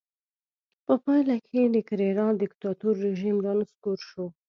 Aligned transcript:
په 0.85 0.93
پایله 1.05 1.37
کې 1.47 1.61
د 1.73 1.77
کرېرارا 1.89 2.27
دیکتاتور 2.41 2.93
رژیم 3.05 3.35
رانسکور 3.45 3.99
شو. 4.09 4.25